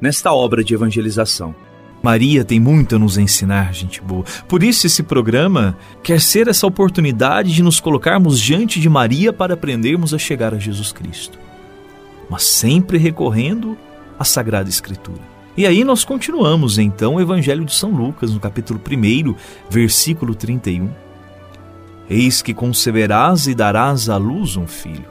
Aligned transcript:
nesta 0.00 0.32
obra 0.32 0.62
de 0.62 0.74
evangelização. 0.74 1.54
Maria 2.02 2.44
tem 2.44 2.60
muito 2.60 2.96
a 2.96 2.98
nos 2.98 3.18
ensinar, 3.18 3.74
gente 3.74 4.00
boa. 4.00 4.24
Por 4.46 4.62
isso, 4.62 4.86
esse 4.86 5.02
programa 5.02 5.76
quer 6.02 6.20
ser 6.20 6.46
essa 6.46 6.66
oportunidade 6.66 7.52
de 7.52 7.62
nos 7.62 7.80
colocarmos 7.80 8.40
diante 8.40 8.78
de 8.78 8.88
Maria 8.88 9.32
para 9.32 9.54
aprendermos 9.54 10.14
a 10.14 10.18
chegar 10.18 10.54
a 10.54 10.58
Jesus 10.58 10.92
Cristo. 10.92 11.38
Mas 12.30 12.44
sempre 12.44 12.98
recorrendo 12.98 13.76
à 14.18 14.24
Sagrada 14.24 14.68
Escritura. 14.68 15.20
E 15.56 15.66
aí 15.66 15.84
nós 15.84 16.04
continuamos 16.04 16.78
então 16.78 17.14
o 17.14 17.20
Evangelho 17.20 17.64
de 17.64 17.74
São 17.74 17.90
Lucas, 17.90 18.32
no 18.32 18.38
capítulo 18.38 18.78
1, 18.78 19.34
versículo 19.70 20.34
31. 20.34 20.90
Eis 22.08 22.42
que 22.42 22.54
conceberás 22.54 23.46
e 23.46 23.54
darás 23.54 24.08
à 24.08 24.16
luz 24.16 24.56
um 24.56 24.66
filho. 24.66 25.06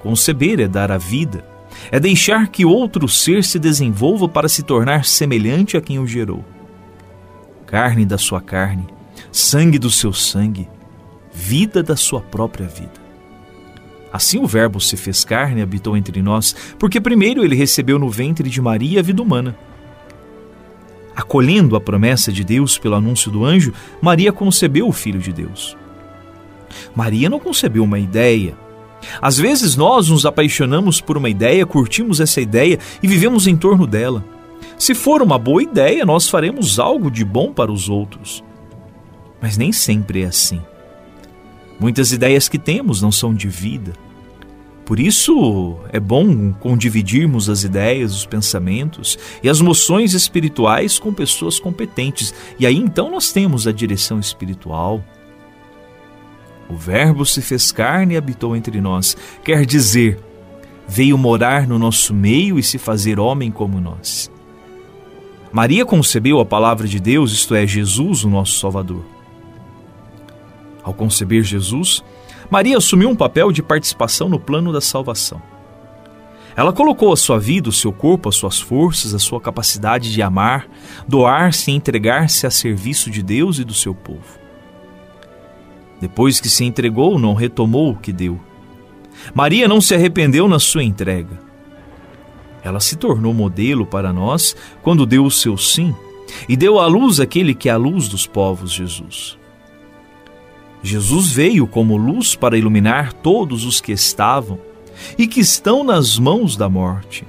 Conceber 0.00 0.58
é 0.58 0.66
dar 0.66 0.90
a 0.90 0.98
vida 0.98 1.44
é 1.90 1.98
deixar 1.98 2.48
que 2.48 2.64
outro 2.64 3.08
ser 3.08 3.44
se 3.44 3.58
desenvolva 3.58 4.28
para 4.28 4.48
se 4.48 4.62
tornar 4.62 5.04
semelhante 5.04 5.76
a 5.76 5.80
quem 5.80 5.98
o 5.98 6.06
gerou. 6.06 6.44
Carne 7.66 8.04
da 8.04 8.18
sua 8.18 8.40
carne, 8.40 8.86
sangue 9.30 9.78
do 9.78 9.90
seu 9.90 10.12
sangue, 10.12 10.68
vida 11.32 11.82
da 11.82 11.96
sua 11.96 12.20
própria 12.20 12.66
vida. 12.66 13.08
Assim 14.12 14.38
o 14.38 14.46
Verbo 14.46 14.80
se 14.80 14.96
fez 14.96 15.24
carne 15.24 15.60
e 15.60 15.62
habitou 15.62 15.96
entre 15.96 16.22
nós, 16.22 16.54
porque 16.78 17.00
primeiro 17.00 17.44
ele 17.44 17.54
recebeu 17.54 17.98
no 17.98 18.08
ventre 18.08 18.48
de 18.48 18.60
Maria 18.60 19.00
a 19.00 19.02
vida 19.02 19.22
humana. 19.22 19.56
Acolhendo 21.14 21.76
a 21.76 21.80
promessa 21.80 22.32
de 22.32 22.44
Deus 22.44 22.78
pelo 22.78 22.94
anúncio 22.94 23.30
do 23.30 23.44
anjo, 23.44 23.72
Maria 24.00 24.32
concebeu 24.32 24.88
o 24.88 24.92
Filho 24.92 25.18
de 25.18 25.32
Deus. 25.32 25.76
Maria 26.94 27.28
não 27.28 27.40
concebeu 27.40 27.82
uma 27.84 27.98
ideia, 27.98 28.56
às 29.20 29.38
vezes 29.38 29.76
nós 29.76 30.08
nos 30.08 30.26
apaixonamos 30.26 31.00
por 31.00 31.16
uma 31.16 31.28
ideia, 31.28 31.66
curtimos 31.66 32.20
essa 32.20 32.40
ideia 32.40 32.78
e 33.02 33.06
vivemos 33.06 33.46
em 33.46 33.56
torno 33.56 33.86
dela. 33.86 34.24
Se 34.78 34.94
for 34.94 35.22
uma 35.22 35.38
boa 35.38 35.62
ideia, 35.62 36.04
nós 36.04 36.28
faremos 36.28 36.78
algo 36.78 37.10
de 37.10 37.24
bom 37.24 37.52
para 37.52 37.72
os 37.72 37.88
outros. 37.88 38.44
Mas 39.40 39.56
nem 39.56 39.72
sempre 39.72 40.22
é 40.22 40.26
assim. 40.26 40.60
Muitas 41.80 42.12
ideias 42.12 42.48
que 42.48 42.58
temos 42.58 43.00
não 43.00 43.12
são 43.12 43.32
de 43.32 43.48
vida. 43.48 43.92
Por 44.84 44.98
isso 44.98 45.76
é 45.92 46.00
bom 46.00 46.50
condividirmos 46.50 47.50
as 47.50 47.62
ideias, 47.62 48.14
os 48.14 48.24
pensamentos 48.24 49.18
e 49.42 49.48
as 49.48 49.60
moções 49.60 50.14
espirituais 50.14 50.98
com 50.98 51.12
pessoas 51.12 51.60
competentes. 51.60 52.32
E 52.58 52.66
aí 52.66 52.76
então 52.76 53.10
nós 53.10 53.30
temos 53.30 53.66
a 53.66 53.72
direção 53.72 54.18
espiritual, 54.18 55.04
o 56.68 56.74
Verbo 56.74 57.24
se 57.24 57.40
fez 57.40 57.72
carne 57.72 58.14
e 58.14 58.16
habitou 58.16 58.54
entre 58.54 58.80
nós. 58.80 59.16
Quer 59.42 59.64
dizer, 59.64 60.18
veio 60.86 61.16
morar 61.16 61.66
no 61.66 61.78
nosso 61.78 62.12
meio 62.12 62.58
e 62.58 62.62
se 62.62 62.78
fazer 62.78 63.18
homem 63.18 63.50
como 63.50 63.80
nós. 63.80 64.30
Maria 65.50 65.86
concebeu 65.86 66.40
a 66.40 66.44
palavra 66.44 66.86
de 66.86 67.00
Deus, 67.00 67.32
isto 67.32 67.54
é, 67.54 67.66
Jesus, 67.66 68.22
o 68.22 68.28
nosso 68.28 68.58
Salvador. 68.58 69.02
Ao 70.82 70.92
conceber 70.92 71.42
Jesus, 71.42 72.04
Maria 72.50 72.76
assumiu 72.76 73.08
um 73.08 73.16
papel 73.16 73.50
de 73.50 73.62
participação 73.62 74.28
no 74.28 74.38
plano 74.38 74.72
da 74.72 74.80
salvação. 74.80 75.40
Ela 76.54 76.72
colocou 76.72 77.12
a 77.12 77.16
sua 77.16 77.38
vida, 77.38 77.68
o 77.68 77.72
seu 77.72 77.92
corpo, 77.92 78.28
as 78.28 78.36
suas 78.36 78.58
forças, 78.58 79.14
a 79.14 79.18
sua 79.18 79.40
capacidade 79.40 80.12
de 80.12 80.20
amar, 80.20 80.66
doar-se 81.06 81.70
e 81.70 81.74
entregar-se 81.74 82.46
a 82.46 82.50
serviço 82.50 83.10
de 83.10 83.22
Deus 83.22 83.58
e 83.58 83.64
do 83.64 83.74
seu 83.74 83.94
povo. 83.94 84.47
Depois 86.00 86.40
que 86.40 86.48
se 86.48 86.64
entregou, 86.64 87.18
não 87.18 87.34
retomou 87.34 87.90
o 87.90 87.96
que 87.96 88.12
deu. 88.12 88.38
Maria 89.34 89.66
não 89.66 89.80
se 89.80 89.94
arrependeu 89.94 90.48
na 90.48 90.58
sua 90.58 90.84
entrega. 90.84 91.38
Ela 92.62 92.80
se 92.80 92.96
tornou 92.96 93.32
modelo 93.32 93.86
para 93.86 94.12
nós 94.12 94.54
quando 94.82 95.06
deu 95.06 95.24
o 95.24 95.30
seu 95.30 95.56
sim 95.56 95.94
e 96.48 96.56
deu 96.56 96.78
à 96.78 96.86
luz 96.86 97.20
aquele 97.20 97.54
que 97.54 97.68
é 97.68 97.72
a 97.72 97.76
luz 97.76 98.08
dos 98.08 98.26
povos, 98.26 98.72
Jesus. 98.72 99.38
Jesus 100.82 101.32
veio 101.32 101.66
como 101.66 101.96
luz 101.96 102.34
para 102.34 102.56
iluminar 102.56 103.12
todos 103.12 103.64
os 103.64 103.80
que 103.80 103.92
estavam 103.92 104.58
e 105.16 105.26
que 105.26 105.40
estão 105.40 105.82
nas 105.82 106.18
mãos 106.18 106.56
da 106.56 106.68
morte. 106.68 107.24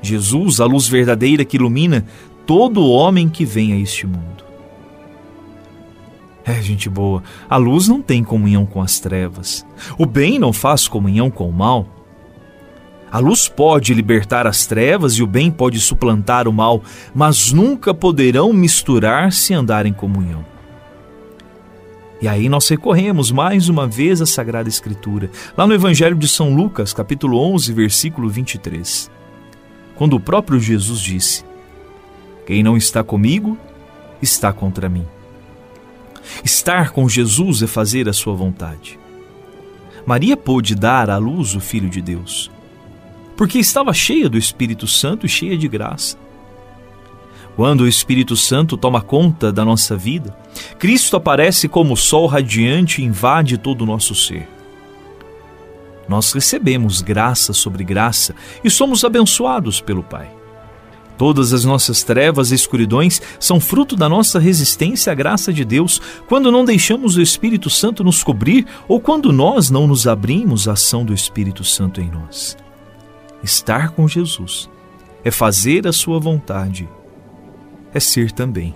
Jesus, 0.00 0.60
a 0.60 0.66
luz 0.66 0.86
verdadeira 0.86 1.44
que 1.44 1.56
ilumina 1.56 2.06
todo 2.46 2.86
homem 2.88 3.28
que 3.28 3.44
vem 3.44 3.72
a 3.72 3.78
este 3.78 4.06
mundo. 4.06 4.45
É, 6.46 6.62
gente 6.62 6.88
boa, 6.88 7.24
a 7.50 7.56
luz 7.56 7.88
não 7.88 8.00
tem 8.00 8.22
comunhão 8.22 8.64
com 8.64 8.80
as 8.80 9.00
trevas. 9.00 9.66
O 9.98 10.06
bem 10.06 10.38
não 10.38 10.52
faz 10.52 10.86
comunhão 10.86 11.28
com 11.28 11.48
o 11.48 11.52
mal. 11.52 11.88
A 13.10 13.18
luz 13.18 13.48
pode 13.48 13.92
libertar 13.92 14.46
as 14.46 14.64
trevas 14.64 15.14
e 15.14 15.24
o 15.24 15.26
bem 15.26 15.50
pode 15.50 15.80
suplantar 15.80 16.46
o 16.46 16.52
mal, 16.52 16.84
mas 17.12 17.52
nunca 17.52 17.92
poderão 17.92 18.52
misturar-se 18.52 19.52
e 19.52 19.56
andar 19.56 19.86
em 19.86 19.92
comunhão. 19.92 20.44
E 22.22 22.28
aí 22.28 22.48
nós 22.48 22.68
recorremos 22.68 23.32
mais 23.32 23.68
uma 23.68 23.86
vez 23.88 24.22
à 24.22 24.26
Sagrada 24.26 24.68
Escritura, 24.68 25.30
lá 25.56 25.66
no 25.66 25.74
Evangelho 25.74 26.16
de 26.16 26.28
São 26.28 26.54
Lucas, 26.54 26.92
capítulo 26.92 27.40
11, 27.54 27.72
versículo 27.72 28.28
23. 28.28 29.10
Quando 29.96 30.14
o 30.14 30.20
próprio 30.20 30.60
Jesus 30.60 31.00
disse: 31.00 31.44
Quem 32.46 32.62
não 32.62 32.76
está 32.76 33.02
comigo, 33.02 33.58
está 34.22 34.52
contra 34.52 34.88
mim. 34.88 35.06
Estar 36.44 36.90
com 36.90 37.08
Jesus 37.08 37.62
é 37.62 37.66
fazer 37.66 38.08
a 38.08 38.12
sua 38.12 38.34
vontade. 38.34 38.98
Maria 40.06 40.36
pôde 40.36 40.74
dar 40.74 41.10
à 41.10 41.16
luz 41.16 41.54
o 41.54 41.60
Filho 41.60 41.88
de 41.88 42.00
Deus, 42.00 42.50
porque 43.36 43.58
estava 43.58 43.92
cheia 43.92 44.28
do 44.28 44.38
Espírito 44.38 44.86
Santo 44.86 45.26
e 45.26 45.28
cheia 45.28 45.58
de 45.58 45.66
graça. 45.66 46.16
Quando 47.56 47.80
o 47.80 47.88
Espírito 47.88 48.36
Santo 48.36 48.76
toma 48.76 49.00
conta 49.00 49.50
da 49.50 49.64
nossa 49.64 49.96
vida, 49.96 50.36
Cristo 50.78 51.16
aparece 51.16 51.68
como 51.68 51.94
o 51.94 51.96
sol 51.96 52.26
radiante 52.26 53.00
e 53.00 53.04
invade 53.04 53.56
todo 53.56 53.82
o 53.82 53.86
nosso 53.86 54.14
ser. 54.14 54.46
Nós 56.08 56.32
recebemos 56.32 57.00
graça 57.00 57.52
sobre 57.52 57.82
graça 57.82 58.34
e 58.62 58.70
somos 58.70 59.02
abençoados 59.04 59.80
pelo 59.80 60.02
Pai. 60.02 60.35
Todas 61.18 61.52
as 61.52 61.64
nossas 61.64 62.02
trevas 62.02 62.50
e 62.50 62.54
escuridões 62.54 63.22
são 63.40 63.58
fruto 63.58 63.96
da 63.96 64.08
nossa 64.08 64.38
resistência 64.38 65.12
à 65.12 65.14
graça 65.14 65.52
de 65.52 65.64
Deus 65.64 66.00
quando 66.28 66.52
não 66.52 66.64
deixamos 66.64 67.16
o 67.16 67.22
Espírito 67.22 67.70
Santo 67.70 68.04
nos 68.04 68.22
cobrir 68.22 68.66
ou 68.86 69.00
quando 69.00 69.32
nós 69.32 69.70
não 69.70 69.86
nos 69.86 70.06
abrimos 70.06 70.68
à 70.68 70.72
ação 70.72 71.04
do 71.04 71.14
Espírito 71.14 71.64
Santo 71.64 72.00
em 72.00 72.10
nós. 72.10 72.56
Estar 73.42 73.90
com 73.90 74.06
Jesus 74.06 74.68
é 75.24 75.30
fazer 75.30 75.86
a 75.86 75.92
sua 75.92 76.20
vontade, 76.20 76.88
é 77.92 78.00
ser 78.00 78.30
também 78.30 78.74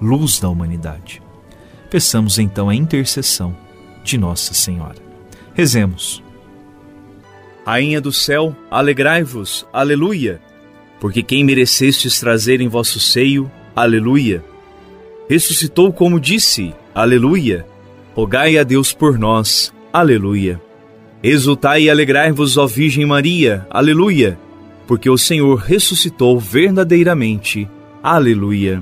luz 0.00 0.38
da 0.38 0.48
humanidade. 0.48 1.22
Peçamos 1.90 2.38
então 2.38 2.68
a 2.68 2.74
intercessão 2.74 3.56
de 4.02 4.16
Nossa 4.16 4.54
Senhora. 4.54 4.96
Rezemos. 5.54 6.22
Rainha 7.64 8.00
do 8.00 8.12
céu, 8.12 8.56
alegrai-vos, 8.70 9.66
aleluia, 9.72 10.40
porque 11.02 11.20
quem 11.20 11.42
merecestes 11.42 12.20
trazer 12.20 12.60
em 12.60 12.68
vosso 12.68 13.00
seio, 13.00 13.50
aleluia. 13.74 14.44
Ressuscitou 15.28 15.92
como 15.92 16.20
disse, 16.20 16.72
aleluia. 16.94 17.66
Rogai 18.14 18.56
a 18.56 18.62
Deus 18.62 18.92
por 18.92 19.18
nós, 19.18 19.74
aleluia. 19.92 20.62
Exultai 21.20 21.82
e 21.82 21.90
alegrai-vos, 21.90 22.56
ó 22.56 22.68
Virgem 22.68 23.04
Maria, 23.04 23.66
aleluia, 23.68 24.38
porque 24.86 25.10
o 25.10 25.18
Senhor 25.18 25.56
ressuscitou 25.56 26.38
verdadeiramente, 26.38 27.68
aleluia. 28.00 28.80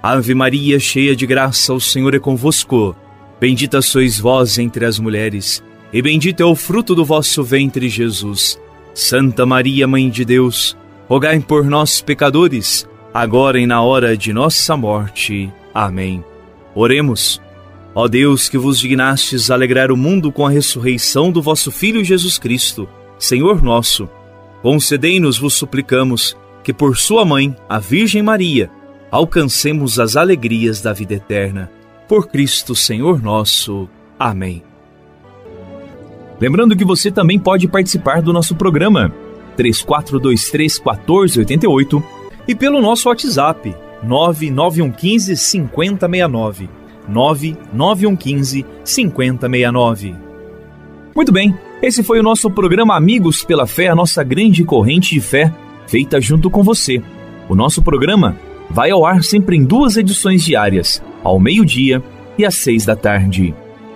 Ave 0.00 0.36
Maria, 0.36 0.78
cheia 0.78 1.16
de 1.16 1.26
graça, 1.26 1.74
o 1.74 1.80
Senhor 1.80 2.14
é 2.14 2.20
convosco. 2.20 2.94
Bendita 3.40 3.82
sois 3.82 4.20
vós 4.20 4.56
entre 4.56 4.84
as 4.84 5.00
mulheres 5.00 5.60
e 5.92 6.00
bendito 6.00 6.40
é 6.40 6.46
o 6.46 6.54
fruto 6.54 6.94
do 6.94 7.04
vosso 7.04 7.42
ventre, 7.42 7.88
Jesus. 7.88 8.56
Santa 8.94 9.44
Maria, 9.44 9.88
Mãe 9.88 10.08
de 10.08 10.24
Deus, 10.24 10.76
rogai 11.08 11.40
por 11.40 11.64
nós, 11.64 12.00
pecadores, 12.00 12.88
agora 13.14 13.58
e 13.58 13.66
na 13.66 13.80
hora 13.82 14.16
de 14.16 14.32
nossa 14.32 14.76
morte. 14.76 15.52
Amém. 15.72 16.24
Oremos. 16.74 17.40
Ó 17.94 18.06
Deus, 18.08 18.48
que 18.48 18.58
vos 18.58 18.78
dignastes 18.78 19.50
alegrar 19.50 19.90
o 19.90 19.96
mundo 19.96 20.30
com 20.30 20.46
a 20.46 20.50
ressurreição 20.50 21.32
do 21.32 21.40
vosso 21.40 21.70
Filho 21.70 22.04
Jesus 22.04 22.38
Cristo, 22.38 22.86
Senhor 23.18 23.62
nosso, 23.62 24.08
concedei-nos, 24.60 25.38
vos 25.38 25.54
suplicamos, 25.54 26.36
que 26.62 26.74
por 26.74 26.96
sua 26.98 27.24
mãe, 27.24 27.56
a 27.68 27.78
Virgem 27.78 28.22
Maria, 28.22 28.70
alcancemos 29.10 29.98
as 29.98 30.16
alegrias 30.16 30.82
da 30.82 30.92
vida 30.92 31.14
eterna. 31.14 31.70
Por 32.06 32.28
Cristo, 32.28 32.74
Senhor 32.74 33.22
nosso. 33.22 33.88
Amém. 34.18 34.62
Lembrando 36.38 36.76
que 36.76 36.84
você 36.84 37.10
também 37.10 37.38
pode 37.38 37.66
participar 37.66 38.20
do 38.20 38.32
nosso 38.32 38.54
programa 38.54 39.10
3423 39.56 40.78
1488 40.78 42.04
e 42.46 42.54
pelo 42.54 42.80
nosso 42.80 43.08
WhatsApp 43.08 43.74
99115 44.02 45.36
5069. 45.36 46.68
99115 47.08 48.66
5069. 48.84 50.14
Muito 51.14 51.32
bem, 51.32 51.56
esse 51.82 52.02
foi 52.02 52.20
o 52.20 52.22
nosso 52.22 52.50
programa 52.50 52.96
Amigos 52.96 53.42
pela 53.44 53.66
Fé, 53.66 53.88
a 53.88 53.94
nossa 53.94 54.22
grande 54.22 54.64
corrente 54.64 55.14
de 55.14 55.20
fé 55.20 55.52
feita 55.86 56.20
junto 56.20 56.50
com 56.50 56.62
você. 56.62 57.02
O 57.48 57.54
nosso 57.54 57.80
programa 57.82 58.36
vai 58.68 58.90
ao 58.90 59.06
ar 59.06 59.22
sempre 59.22 59.56
em 59.56 59.64
duas 59.64 59.96
edições 59.96 60.44
diárias, 60.44 61.02
ao 61.22 61.38
meio-dia 61.38 62.02
e 62.36 62.44
às 62.44 62.56
seis 62.56 62.84
da 62.84 62.96
tarde. 62.96 63.54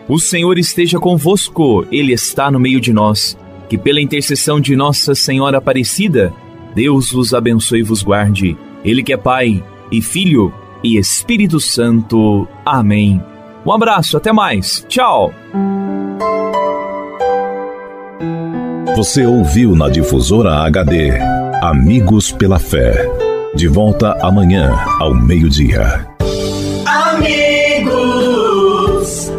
O 0.09 0.19
Senhor 0.19 0.59
esteja 0.59 0.99
convosco, 0.99 1.87
Ele 1.91 2.13
está 2.13 2.51
no 2.51 2.59
meio 2.59 2.81
de 2.81 2.93
nós. 2.93 3.37
Que 3.71 3.79
pela 3.79 4.01
intercessão 4.01 4.61
de 4.61 4.75
Nossa 4.75 5.15
Senhora 5.15 5.59
Aparecida, 5.59 6.35
Deus 6.75 7.13
vos 7.13 7.33
abençoe 7.33 7.79
e 7.79 7.85
vos 7.85 8.03
guarde. 8.03 8.59
Ele 8.85 9.01
que 9.01 9.13
é 9.13 9.17
Pai 9.17 9.63
e 9.93 10.03
Filho 10.03 10.53
e 10.83 10.99
Espírito 10.99 11.61
Santo. 11.61 12.49
Amém. 12.67 13.23
Um 13.65 13.71
abraço, 13.71 14.17
até 14.17 14.33
mais. 14.33 14.85
Tchau. 14.89 15.33
Você 18.97 19.25
ouviu 19.25 19.77
na 19.77 19.89
difusora 19.89 20.65
HD 20.65 21.13
Amigos 21.63 22.33
pela 22.33 22.59
Fé. 22.59 23.09
De 23.55 23.69
volta 23.69 24.19
amanhã 24.21 24.77
ao 24.99 25.15
meio-dia. 25.15 26.09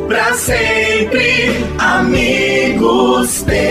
para 0.07 0.34
sempre, 0.34 1.66
amigos 1.77 3.44
pela 3.44 3.71